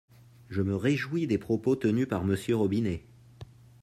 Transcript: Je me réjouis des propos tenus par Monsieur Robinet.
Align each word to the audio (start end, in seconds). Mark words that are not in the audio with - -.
Je 0.49 0.63
me 0.63 0.75
réjouis 0.75 1.27
des 1.27 1.37
propos 1.37 1.75
tenus 1.75 2.07
par 2.07 2.23
Monsieur 2.25 2.55
Robinet. 2.55 3.05